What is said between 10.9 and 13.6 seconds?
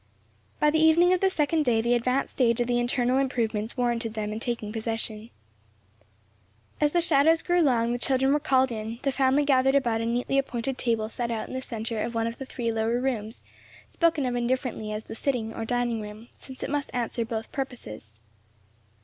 set out in the centre one of the three lower rooms;